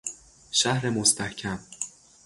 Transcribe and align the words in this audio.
شهر 0.51 0.89
مستحکم 0.89 1.59